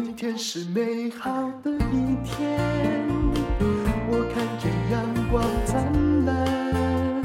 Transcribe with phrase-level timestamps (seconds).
[0.00, 1.28] 今天是美好
[1.60, 2.56] 的一天，
[4.08, 7.20] 我看见阳光灿烂。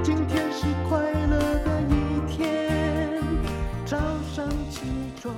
[0.00, 3.20] 今天是快乐的一天，
[3.84, 3.98] 早
[4.32, 4.82] 上起
[5.20, 5.34] 床。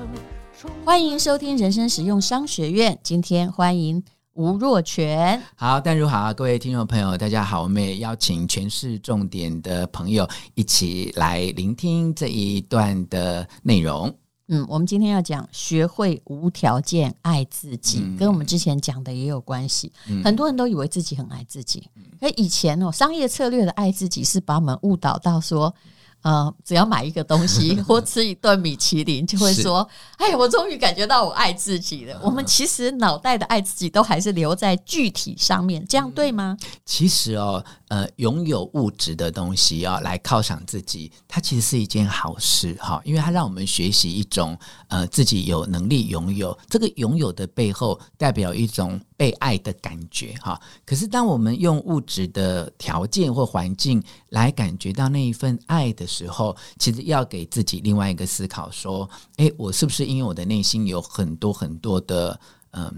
[0.85, 2.99] 欢迎收听人生实用商学院。
[3.03, 4.05] 今天欢迎
[4.35, 5.43] 吴若权。
[5.57, 7.63] 好，淡如好，各位听众朋友，大家好。
[7.63, 14.15] 我们也邀请全市重点的朋友一起来聆听这一段的内容。
[14.49, 19.93] 嗯，我们今天要讲学会无条件爱自己，嗯、跟我们之前讲的也有关系。
[20.09, 21.89] 嗯、很多人都以为自己很爱自己，
[22.21, 25.75] 可以前哦，商业策略的爱自己是把我们误导到说。
[26.23, 29.87] 呃，只要买一个东西 或吃一顿米其林，就会说
[30.19, 36.57] ：“是哎，我终于感觉到我爱自己了。”我们其实脑袋的爱自己都还是留在具体上面，这样对吗？
[36.87, 37.63] 其实哦，
[37.95, 46.59] 呃，拥有物质的东西啊、来犒赏自己，它其实是一件好事哈，因为它让我们学习一种呃，自己有能力拥有。
[46.69, 49.01] 这个拥有的背后，代表一种。
[49.17, 62.39] 被爱的感觉哈，可是当我们用物质的条件或环境来感觉到那一份爱的时候，其实要给自己另外一个思考：说，诶，我是不是因为我的内心有很多很多的
[62.73, 62.93] 嗯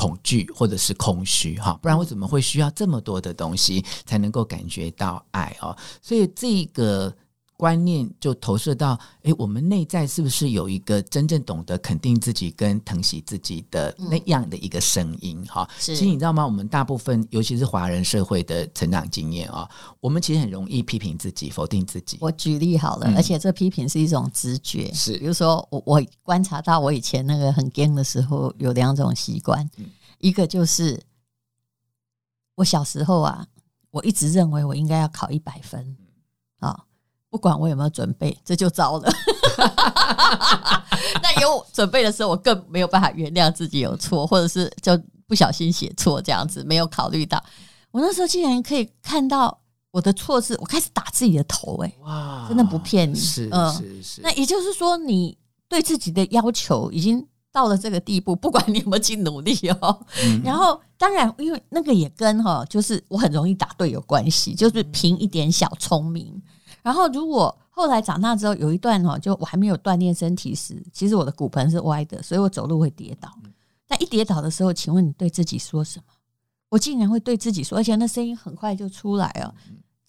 [0.00, 1.78] 恐惧或者是空虚哈？
[1.82, 5.76] 不然我怎么会需要这么多的东西才能够感觉到爱哦？
[6.00, 7.14] 所以这个。
[7.60, 15.68] 观念就投射到哎我们内在是不是有一个真正懂得肯定自己跟疼惜自己的那样的一个声音哈？
[15.78, 16.42] 其实你知道吗？
[16.42, 19.68] 我们大部分尤其是华人社会的成长经验啊
[20.00, 22.16] 我们其实很容易批评自己否定自己。
[22.22, 24.90] 我举例好了而且这批评是一种直觉。
[24.94, 25.18] 是。
[25.18, 29.68] 比如说我我观察到我以前那个很惊的时候有两种习惯。
[30.18, 30.98] 一个就是
[32.54, 33.46] 我小时候啊
[33.90, 35.94] 我一直认为我应该要考一百分
[36.60, 36.86] 啊
[37.30, 39.08] 不管我有没有准备，这就糟了。
[41.22, 47.42] 那有准备的时候，我更没有办法原谅自己有错，或者是就不小心写错这样子，没有考虑到。
[47.92, 49.60] 我那时候竟然可以看到
[49.92, 54.20] 我的错字，我开始打自己的头，欸，哎，哇，真的不骗你，是嗯，是是。
[54.22, 55.36] 那也就是说，你
[55.68, 60.00] 对自己的要求已经到了这个地步，不管你有没有去努力哦。
[60.24, 66.40] 嗯、然后，当然，因为那个也跟哈，就是我很容易答对有关系，就是凭一点小聪明。
[66.82, 73.32] 然后，如果后来长大之后有一段哦，就我还没有锻炼身体时，其实我的骨盆是歪的，所以我走路会跌倒。
[73.86, 76.04] 但一跌倒的时候，请问你对自己说什么？
[76.68, 79.54] 我竟然会对自己说，而且那声音很快就出来了：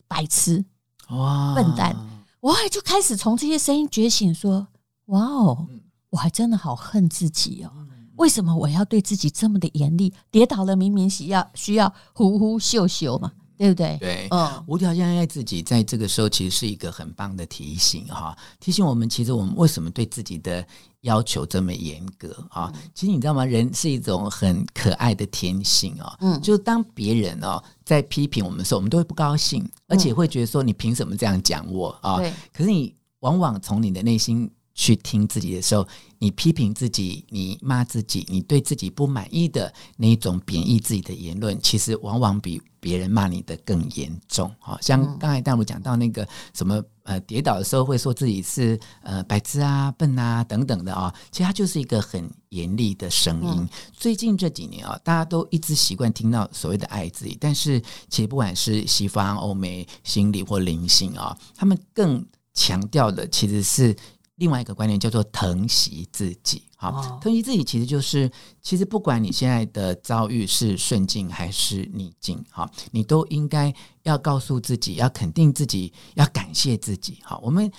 [0.07, 0.63] 白痴，
[1.09, 1.95] 哇，笨蛋！
[2.39, 4.67] 我还就开始从这些声音觉醒，说：
[5.05, 5.67] 哇哦，
[6.11, 7.71] 我还真的好恨自己哦！
[8.17, 10.13] 为什么我要对自己这么的严厉？
[10.29, 13.31] 跌倒了，明明需要需要呼呼秀秀嘛。
[13.61, 13.97] 对不对？
[13.99, 20.65] 对，嗯，无条件爱自己，在这个时候其实是一个很棒的提醒哈，提醒我们，其实我们为什么对自己的
[21.01, 22.73] 要求这么严格啊？
[22.95, 23.45] 其实你知道吗？
[23.45, 31.89] 人是一种很可爱的天性啊，嗯，就是当别人哦在批评我们的时候，我们都会不高兴，而且会觉得说你凭什么这样讲我？
[32.01, 32.17] 啊？
[32.17, 35.87] 对，可是你往往从你的内心去听自己的时候，
[36.17, 44.53] 你批评自己，你骂自己，你对自己不满意的那一种贬义自己的言论，其实往往比别人骂你的更严重。
[44.59, 53.67] 好像刚才大陆讲到那个什么呃，跌倒的时候会说自己是呃白痴啊、笨啊等等的啊，其实它就是一个很严厉的声音。
[53.91, 63.93] 最近这几年啊，大家都一直习惯听到所谓的爱自己，但是其实不管是西方、欧美心理或灵性啊，他们更强调的其实是。
[64.41, 68.27] 另外一个观念叫做疼惜自己，好，疼惜自己其实就是，
[68.59, 77.39] 其实不管你现在的遭遇是顺境还是逆境，好，你都应该要告诉自己，要肯定自己，要感谢自己，好。
[77.43, 77.71] 我们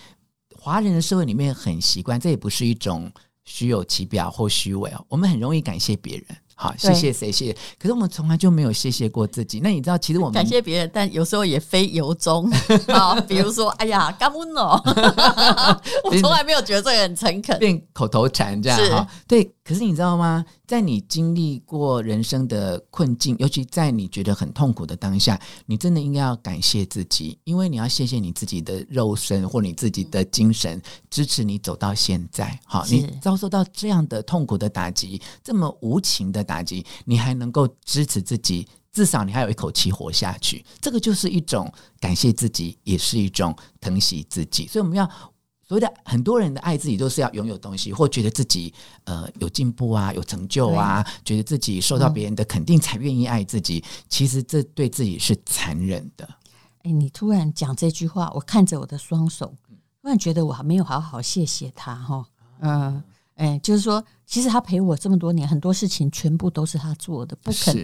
[0.56, 3.10] 华人的社会里面很习惯，这也不是一种
[3.44, 6.26] 虚有其表或虚伪哦，我们很容易感谢别人。
[6.62, 7.32] 好，谢谢谁？
[7.32, 7.52] 谢谢。
[7.76, 9.58] 可是我们从来就没有谢谢过自己。
[9.58, 12.48] 那你知道，其实我们感谢别人，但有时候也非由衷。
[12.86, 14.80] 啊，比如说，哎呀，感恩哦，
[16.04, 19.08] 我从来没有觉得这个很诚恳，变口头禅这样哈。
[19.26, 20.44] 对，可是你知道吗？
[20.64, 32.56] 在你经历过人生的困境，尤其在你觉得很痛苦的当下，你真的应该要感谢自己，因为你要谢谢你自己的肉身或你自己的精神支持你走到现在。
[32.64, 36.46] 好，你遭受到这样的痛苦的打击，这么无情的。
[36.52, 44.66] 打击，你还能够支持自己，至少你还有一口气活下去，这个就是一种感谢自己，也是一种疼惜自己。
[44.66, 45.06] 所以我们要
[45.66, 53.82] 所谓的很多人的爱自己，都是要拥有东西，或觉得自己呃有进步啊，有成就啊，觉得自己受到别人的肯定才愿意爱自己。
[53.82, 56.28] 嗯、其实这对自己是残忍的。
[56.82, 59.54] 哎，你突然讲这句话，我看着我的双手，
[60.02, 62.26] 突然觉得我还没有好好谢谢他哈。
[62.60, 63.02] 嗯。
[63.34, 67.74] 哎，就是说，其实他陪我这么多年，很多事情全部都是他做的，不肯，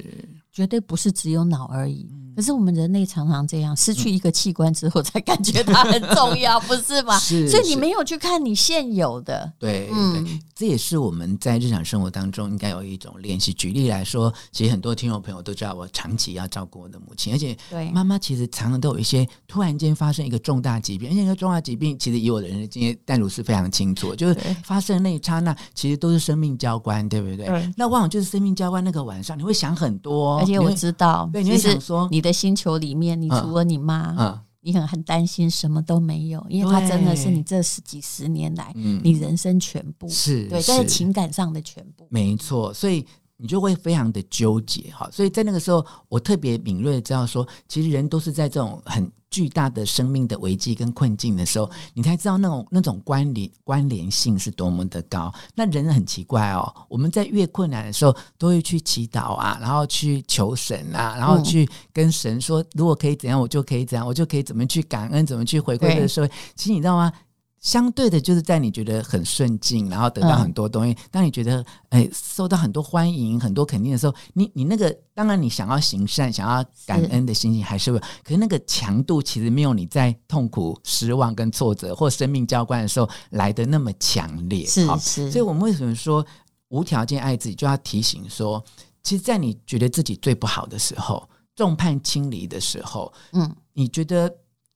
[0.59, 2.05] 绝对不是只有脑而已。
[2.35, 7.19] 可是我们人类常常这样，失去一个器官之后，才感觉它很重要， 不是吗？
[7.19, 13.53] 是，所以你没有去看你现有的，对，嗯，这也是我们在日常生活当中应该有一种练习。
[13.53, 17.57] 举例来说，其实很多听众朋友都知道，我长期要照顾我的母亲，而且
[17.93, 27.47] 妈妈其实常常都有一些突然间发生一个重大疾病，而且那个重大疾病其实以我的人生经验，淡如是非常清楚，就是发生那一刹那，其实都是生命交关，对不对？
[27.47, 32.33] 对，那往往就是生命交关那个晚上，你会想很多，而且我知道，对，你会想说你的。
[32.39, 43.05] 星球里面，你除了你妈，你很很担心什么都没有，因为她真的是你这十几十年来，嗯、你人生全部是对，在情感上的全部，没错，所以。
[43.41, 55.33] 你就会非常的纠结哈，所以在那个时候，我特别敏锐的知道说，其实人都是在这种很巨大的生命的危机跟困境的时候，你才知道那种那种关联关联性是多么的高。
[55.55, 66.31] 那人很奇怪哦，我们在越困难的时候，都会去祈祷啊，然后去求神啊，然后去跟神说，如果可以怎样，我就可以怎样，我就可以怎么去感恩，怎么去回馈这个社会。
[66.57, 67.13] 其实你知道吗？
[67.61, 70.93] 相对的，就是在你觉得很顺境，然后得到很多东西。
[70.93, 84.65] 嗯、当你觉得哎受到很多欢迎、很多肯定的时候，你你那个当然你想要行善、想要感恩的心情还是会，是可是那个强度其实没有你在痛苦、失望跟挫折或生命交关的时候来的那么强烈。
[84.65, 86.25] 是是，所以我们为什么说
[86.69, 88.65] 无条件爱自己，就要提醒说，
[89.03, 94.33] 其实，在你觉得自己最不好的时候、众叛亲离的时候，嗯，你觉得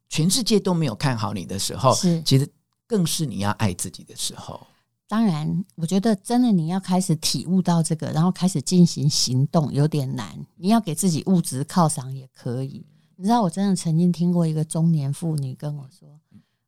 [0.08, 2.49] 全世界都没有看好你的时候，是其实。
[2.93, 4.61] 更是你要爱自己的时候。
[5.09, 10.39] 当然，我觉得真的你要开始体悟到这个，然后开始进行行动有点难。
[10.56, 12.85] 你要给自己物质犒赏也可以。
[13.17, 16.21] 你知道，我真的曾经听过一个中年妇女跟我说：“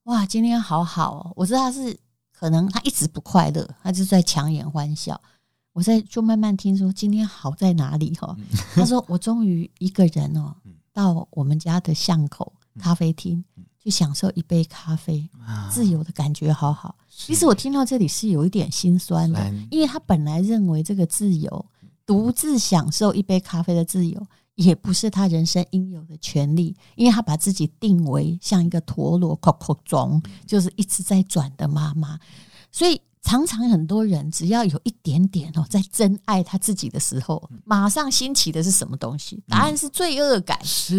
[0.04, 1.94] 哇，今天好好哦。”我知道她是
[2.32, 5.20] 可能她一直不快乐，她就在强颜欢笑。
[5.74, 8.34] 我在就慢慢听说今天好在哪里哈。
[8.74, 10.56] 她说：“我终于一个人哦，
[10.90, 13.44] 到我们家的巷口咖啡厅。”
[13.84, 15.28] 去享受一杯咖啡，
[15.70, 16.96] 自由的感觉好好。
[17.10, 21.66] 其实我听到这里是有一点心酸的，因为他本来认为这个自由，
[22.06, 32.18] 独自享受一杯咖啡的自由，也不是他人生应有的权利，因为他把自己定为像一个陀螺，扣扣钟，就是一直在转的妈妈。
[32.72, 39.42] 所以常常很多人只要有一点点哦，在真爱他自己的时候，马上兴起的是什么东西？
[39.46, 40.98] 答案是罪恶感，是，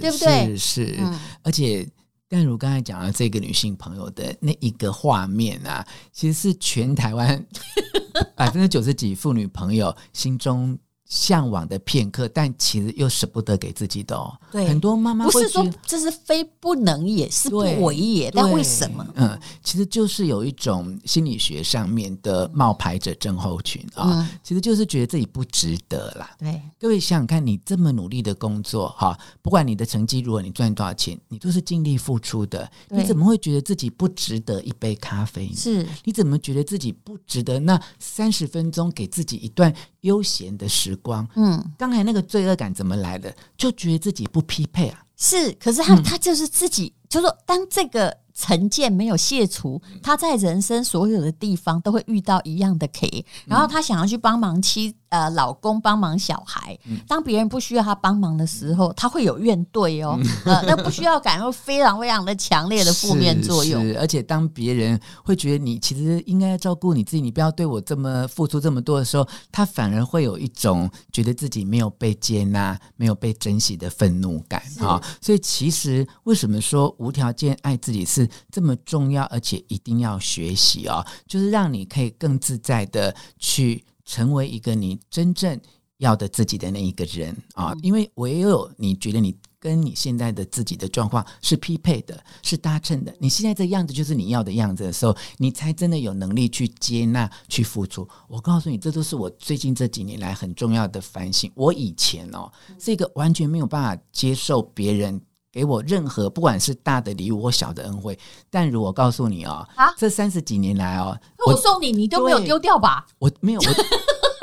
[0.00, 0.54] 对不对？
[0.54, 1.04] 是，是，
[1.42, 1.88] 而且。
[2.28, 7.46] 但如刚才讲的这个女性朋友的那一个画面啊，其实是全台湾
[8.34, 10.78] 百分之九十几妇女朋友心中。
[11.06, 14.36] 向往的片刻，但其实又舍不得给自己的哦。
[14.50, 19.06] 对，很多妈妈不是说这是非不能也，是不为也，但为什么？
[19.14, 26.34] 嗯，其实就是有一种心理学上面的冒牌者症候群啊，嗯、其实就是觉得自己不值得啦。
[26.38, 35.54] 对，各位想想看，你这么努力的工作哈，不管你的成绩如何，你赚多少钱，你都是尽力付出的，你怎么会觉得自己不值得一杯咖啡呢？
[35.56, 43.34] 是，你怎么觉得自己不值得那三十分钟给自己一段悠闲的时光，嗯，刚才那个罪恶感怎么来的？
[43.56, 45.02] 就觉得自己不匹配啊。
[45.16, 48.16] 是，可是他、嗯、他就是自己，就是说当这个。
[48.38, 63.82] 成见没有卸除，他在人生所有的地方都会遇到一样的 K，然后他想要去帮忙妻呃老公帮忙小孩，当别人不需要他帮忙的时候，他会有怨怼哦，呃，那不需要感会非常非常的强烈的负面作用。
[63.86, 75.02] 是，是，而且当别人会觉得你其实应该照顾你自己，你不要对我这么付出这么多的时候，他反而会有一种觉得自己没有被接纳、没有被珍惜的愤怒感啊。
[75.20, 78.28] 所以其实为什么说无条件爱自己是？
[78.50, 85.60] 这么重要，而且一定要学习哦，就是让你可以更自在的去成为一个你真正
[85.98, 98.06] 要的自己的那一个人啊，因为唯有你觉得你跟你现在的自己的状况是匹配的，是搭衬的，你现在这样子就是你要的样子的时候，你才真的有能力去接纳、去付出。
[98.28, 101.50] 我告诉你，这都是我最近这几年来很重要的反省。
[101.54, 105.20] 我以前哦，是一个完全没有办法接受别人。
[105.56, 108.18] 给我任何不管是大的礼物或小的恩惠，
[108.50, 113.06] 但如我告诉你哦，啊，这三十几年来哦，我送你，你都没有丢掉吧？
[113.18, 113.60] 我没有，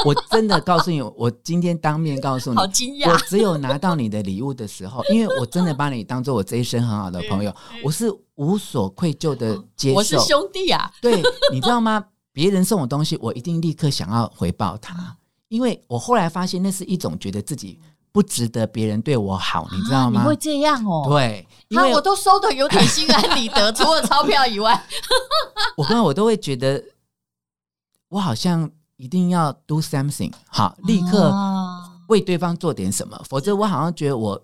[0.03, 3.11] 我我真的告诉你，我今天当面告诉你，好惊讶！
[3.11, 9.97] 我只有拿到你的礼物的时候，因为我真的把你当做我这一生很好的朋友，我是无所愧疚的接受。
[9.97, 12.03] 我是兄弟啊，对，你知道吗？
[12.31, 15.15] 别人送我东西，我一定立刻想要回报他，
[15.49, 17.79] 因为我后来发现那是一种觉得自己。
[18.13, 20.21] 不值得别人对我好，你知道吗？
[20.21, 21.03] 啊、你会这样哦？
[21.09, 24.71] 对，因为、啊、我都收的有点心安理得，除了 钞票以外，
[25.75, 26.81] 我刚刚我都会觉得，
[28.09, 31.33] 我好像一定要 do something，好，立刻
[32.07, 34.39] 为对方做点什么，否则我好像觉得我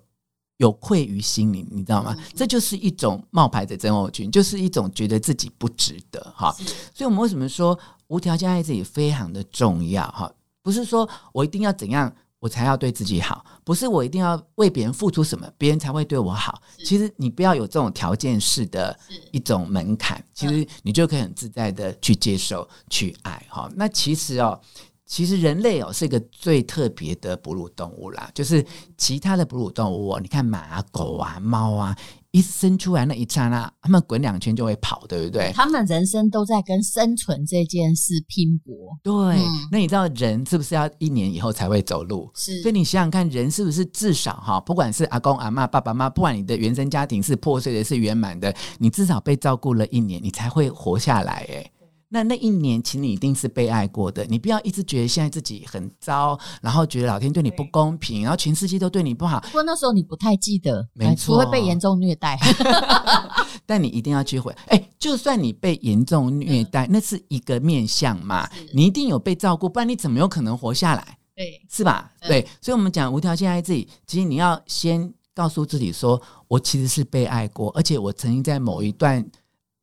[0.58, 2.18] 有愧于心灵，你知道吗？
[2.36, 6.52] 这就是一种冒牌的症候群，就是一种觉得自己不值得哈。
[6.92, 10.32] 所以，我们为什么说无条件爱自己非常的重要哈？
[10.64, 12.12] 不是说我一定要怎样。
[12.40, 16.62] 我才要对自己好，不是我一定要为别人付出什么，别人才会对我好。
[16.86, 18.98] 其实你不要有这种条件式的
[19.32, 23.70] 一种门槛，其实你就可以很自在的去接受、去爱哈。
[23.76, 24.60] 那其实哦，
[25.06, 28.66] 其实人类哦是一个最特别的哺乳动物啦，就是
[28.98, 31.98] 其他的哺乳动物哦，你看马啊、狗啊、猫啊。
[32.32, 35.52] 一生出来那一刹那，他们滚两圈就会跑，对不对？
[35.54, 38.74] 他们人生都在跟生存这件事拼搏。
[39.02, 42.30] 对，嗯、那你知道人是不是要一年以后才会走路？
[42.36, 51.48] 是，所以你想想看，人是不是至少哈，不管是阿公阿妈、爸爸妈妈，不管你的原生家庭是破碎的，是圆满的，你至少被照顾了一年，你才会活下来。
[51.50, 51.72] 哎。
[52.12, 54.26] 那那一年，请你一定是被爱过的。
[54.26, 59.40] 你不要一直觉得现在自己很糟，然后觉得老天对你不公平，然后全世界都对你不好。
[59.42, 62.36] 不过那时候你不太记得，没错，不会被严重虐待。
[63.68, 64.52] 但你一定要去回。
[64.70, 71.18] 哎，就算你被严重虐待，那是一个面向嘛，你一定有被照顾，不然你怎么有可能活下来？
[71.36, 72.12] 对，是吧？
[72.22, 79.24] 对，所以，我们讲无条件爱自己，其实你要先告诉自己说，我其实是被爱过，而且我曾经在某一段。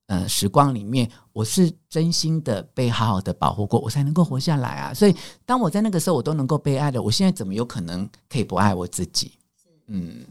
[0.09, 4.95] 呃，时光里面，我是真心的被好好的保护过，我才能够活下来啊！
[4.95, 5.15] 所以，
[5.45, 9.33] 当我在那个时候，我都能够被爱的，我现在怎么有可能可以不爱我自己？
[9.87, 10.25] 嗯，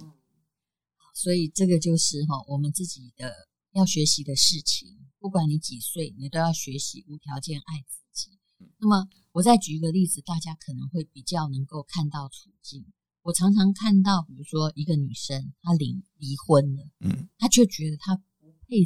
[1.14, 3.32] 所以这个就是哈，我们自己的
[3.74, 4.98] 要学习的事情。
[5.20, 8.40] 不管你几岁，你都要学习无条件爱自己。
[8.80, 12.84] 那么，我再举一个例子，大家可能会比较能够看到处境。
[13.22, 18.84] 我常常看到，比如说一个女生，她离离婚了，嗯，她却觉得她不配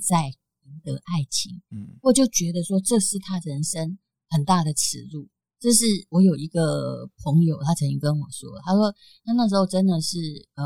[0.84, 0.92] 在。
[0.92, 4.00] 的爱情，嗯，我就觉得说这是他人生
[4.30, 5.30] 很大的耻辱。
[5.60, 8.90] 这是我有一个朋友，他曾经跟我说，他说
[9.26, 10.18] 他那时候真的是，
[10.56, 10.66] 呃，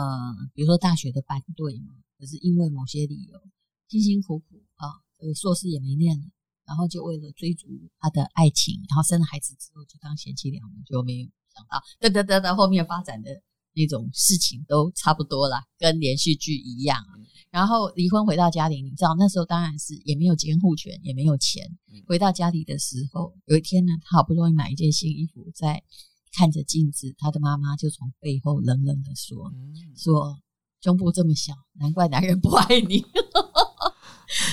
[0.54, 3.42] 比如说大学的班队嘛，可是因为某些理由，
[3.90, 6.26] 辛辛苦苦啊，这个硕士也没念了，
[6.66, 7.68] 然后就为了追逐
[8.00, 13.42] 他的爱情，然后生了孩子之后就当贤妻良母，就没有想到，哒哒哒哒，后面发展的
[13.74, 16.98] 那种事情都差不多啦，跟连续剧一样。
[17.52, 21.64] 然后离婚回到家里，你知道那时候当然是也没有监护权，也没有钱。
[22.08, 25.84] 回到家里的时候，有一天呢，他好不容易买一件新衣服，在
[26.36, 29.54] 看着镜子，他的妈妈就从背后冷冷的说
[29.96, 30.40] ：“说
[30.82, 33.06] 胸部这么小，难怪男人不爱你。”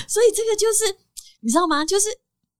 [0.07, 0.95] 所以这个就是
[1.39, 1.83] 你知道吗？
[1.83, 2.05] 就是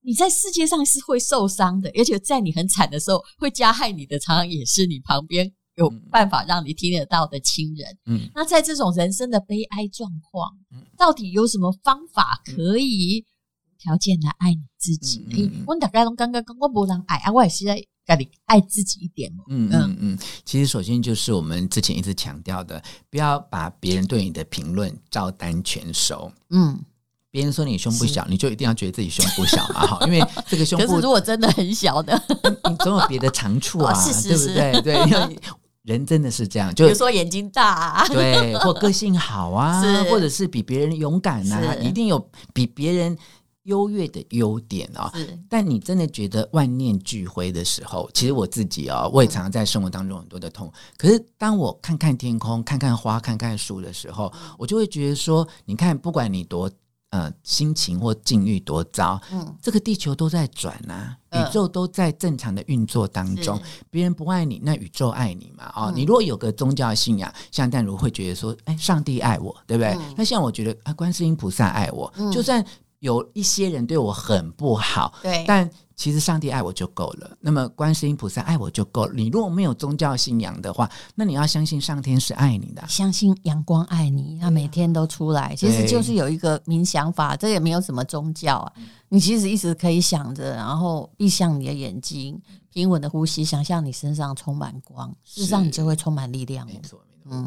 [0.01, 5.53] 你在世界上是会受伤的，而且在你很惨的时候会加害你的，常常也是你旁边。
[5.75, 13.23] 有办法让你听得到的亲人，嗯，那在这种人生的悲哀状况，嗯，到底有什么方法可以
[13.65, 15.25] 无条件的爱你自己？
[15.31, 19.43] 嗯，我大概都刚刚刚我不让爱啊，我也是在家里爱自己一点嘛。
[19.47, 26.31] 嗯嗯嗯，其实首先就是我们之前一直强调的，不要把别人对你的评论照单全收。
[26.49, 26.83] 嗯，
[27.31, 29.87] 别人说你胸部小，你就一定要觉得自己胸部小嘛？
[29.87, 32.21] 哈，因为 这个胸部，如果真的很小的，
[32.69, 34.93] 你总有别的长处啊， 是是是对不对？
[35.09, 35.39] 对。
[35.83, 43.17] 人真的是这样，就比如说眼睛大，啊，对， 或个性好啊，或者是比别人勇敢啊，一定有比别人
[43.63, 45.11] 优越的优点啊，
[45.49, 50.67] 但你真的觉得万念俱灰的时候，其实我自己啊，哦，我也常常在生活当中很多的痛。
[50.67, 56.69] 嗯，可是当我看看天空，看看花，看看树的时候，我就会觉得说，你看，不管你多。
[57.11, 63.59] 呃，心情或境遇多糟，嗯，这个地球都在转啊，呃、宇宙都在正常的运作当中。
[63.89, 65.65] 别是人不爱你，那宇宙爱你嘛？
[65.75, 69.93] 哦，嗯、你如果有个宗教信仰，像淡如会觉得说，哎，上帝爱我，对不对？
[69.93, 72.65] 嗯、那像我觉得啊，观世音菩萨爱我，嗯、就算
[73.01, 75.69] 有一些人对我很不好，对，但。
[75.93, 79.13] 其实上帝爱我就够了，那么观世音菩萨爱我就够了。
[79.13, 85.55] 你如果没有宗教信仰的话，那你要相信上天是爱你的，相信阳光爱你，他每天都出来。
[85.55, 88.73] 其实就是有一个冥想法，这也没有什么宗教啊。
[89.09, 92.41] 你其实一直可以想着，然后闭上你的眼睛，
[92.73, 96.65] 平稳的呼吸，想象你身上充满光，事实上你就会充满力量。
[96.65, 96.99] 没错，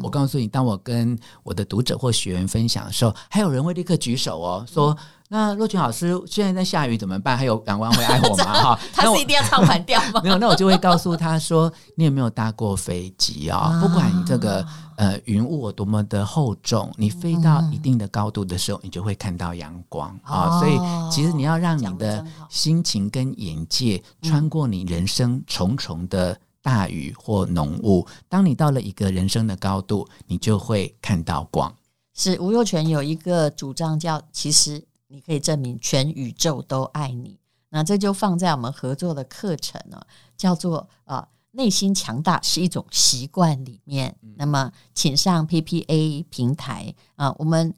[0.03, 4.95] 我告诉你，当我跟我的读者或学员分享的时候，还有人会立刻举手哦，说。
[5.27, 7.35] 那若群老师现在在下雨怎么办？
[7.35, 8.43] 还有阳光会爱我吗？
[8.77, 10.21] 哈，他是一定要唱反调吗？
[10.23, 13.57] 没有，那我就会告诉他说：“你有没有搭过飞机啊？
[13.57, 14.63] 啊不管你这个
[14.97, 20.59] 呃云雾有多么的厚重，你飞到一定的高度的时候，你就会看到阳光啊。
[20.59, 20.79] 所以
[21.11, 31.71] 其实你要让你的心情跟眼界穿过你人生重重的大雨或浓雾，当你到了一个人生的高度，你就会看到光。
[32.15, 34.83] 是吴若权有一个主张叫其实。
[35.07, 37.37] 你可以证明全宇宙都爱你。
[37.69, 40.01] 那这就放在我们合作的课程呢，
[40.35, 44.17] 叫做啊内心强大是一种习惯里面。
[44.35, 47.73] 那么，请上 PPA 平台啊，我们。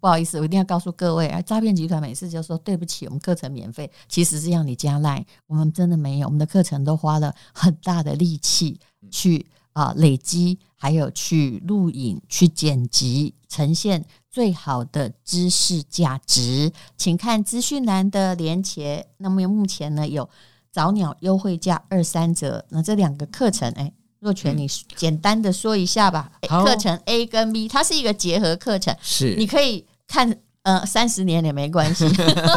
[0.00, 1.40] 不好意思，我一定要告诉各位啊！
[1.42, 8.78] 诈骗集团每次就说对不起，我们课程免费，其实是要你加 Line，我们真的没有，我们的课程都花了很大的力气
[9.10, 16.70] 去啊累积，还有去录影、去剪辑，呈现最好的知识价值。
[16.96, 19.06] 请看资讯栏的连结。
[19.16, 20.28] 那么目前呢有
[20.70, 23.92] 早鸟优惠价二三折，那这两个课程哎。
[24.20, 26.30] 若泉，你简单的说一下吧。
[26.48, 30.38] 课程 A 跟 B，它是一个结合课程，是你可以看。
[30.68, 32.06] 呃，三十年也没关系。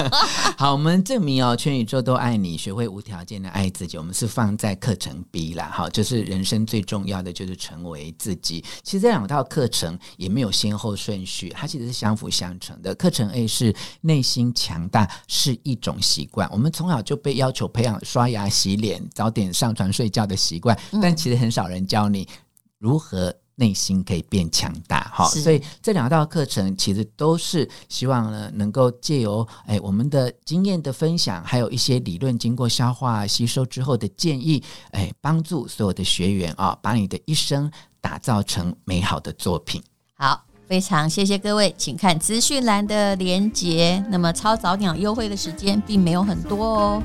[0.59, 3.97] 好，我们证明哦，全宇宙都爱你，学会无条件的爱自己。
[3.97, 8.61] 我们是放在课程 B 啦，好，就是人生最重要的就是成为自己。
[8.83, 12.93] 其实这两套课程也没有先后顺序，它其实是相辅相成的。
[12.95, 22.27] 课程 A 是内心强大是一种习惯，我们从小就被要求培养刷牙、洗脸、早点上床睡觉的习惯，但其实很少人教你
[22.77, 23.33] 如何。
[23.61, 34.63] 内心可以变强大，哈，所以这两道课程其实都是希望呢，能够借由哎我们的经验的分享，还有一些理论经过消化吸收之后的建议，
[34.93, 39.79] 哎，帮助所有的学员啊，把你的一生打造成美好的作品。
[40.15, 44.03] 好，非常谢谢各位，请看资讯栏的连结。
[44.09, 47.03] 那么超早鸟优惠的时间并没有很多哦。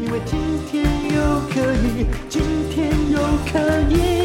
[0.00, 0.38] 因为今
[0.70, 2.40] 天又可以，今
[2.70, 3.18] 天又
[3.50, 4.15] 可以。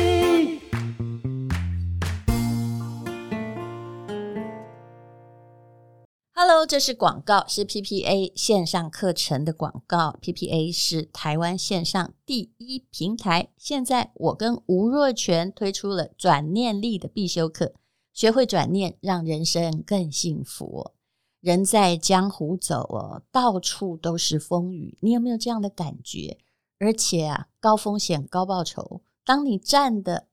[6.53, 10.19] Hello，这是广告，是 PPA 线上课程的广告。
[10.21, 13.53] PPA 是台湾线上第一平台。
[13.55, 17.73] 现在我跟吴若权推出了转念力的必修课，
[18.11, 20.91] 学会转念，让人生更幸福。
[21.39, 26.37] 人在江湖走哦，到处都是风雨，你有没有这样的感觉？
[26.79, 30.27] 而且啊，高风险高报酬，当你站得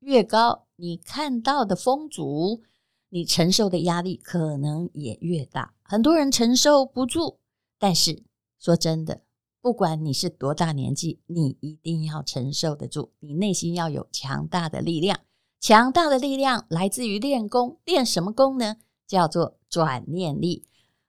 [0.00, 2.64] 越高，你看到的风阻。
[3.08, 7.38] 你承受的压力可能也越大，很多人承受不住。
[7.78, 8.24] 但是
[8.58, 9.22] 说真的，
[9.60, 13.12] 不管你是多大年纪，你一定要承受得住。
[13.20, 15.20] 你内心要有强大的力量，
[15.60, 17.78] 强大的力量来自于练功。
[17.84, 18.76] 练什么功呢？
[19.06, 20.64] 叫做转念力。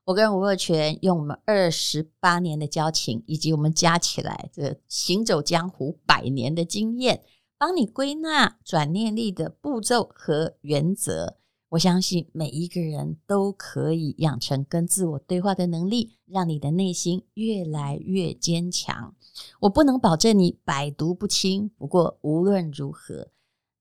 [0.06, 7.24] 我跟吴若权用我们二十八年的交情，以及我们加起来这行走江湖百年的经验，
[7.58, 11.37] 帮你归纳转念力的步骤和原则。
[11.70, 19.14] 我相信每一个人都可以养成跟自我对话的能力，让你的内心越来越坚强。
[19.60, 23.28] 我不能保证你百毒不侵，不过无论如何，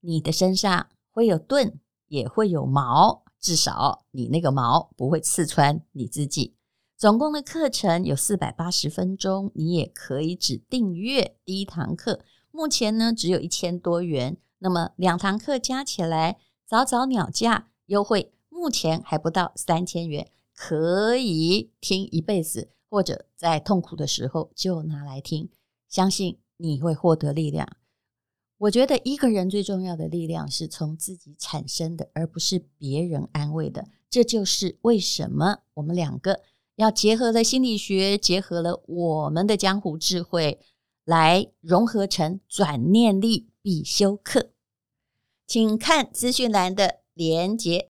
[0.00, 6.56] 你的身上会有盾，也会有矛，至少你那个矛不会刺穿你自己。
[6.96, 14.36] 总共的课程有四百八十分钟，你也可以只订阅第一堂课，目前呢只有一千多元。
[14.58, 17.68] 那么两堂课加起来，早早鸟价。
[17.86, 25.48] 优惠目前还不到三千元，可以听一辈子，或者在痛苦的时候就拿来听，
[25.88, 27.68] 相信你会获得力量。
[28.58, 33.86] 我觉得一个人最重要的力量是从自己产生的，而不是别人安慰的。
[34.08, 36.40] 这就是为什么我们两个
[36.76, 40.58] 要结合了心理学，结合了我们的江湖智慧，
[41.04, 44.52] 来融合成转念力必修课。
[45.46, 47.88] 请看资讯栏的连接。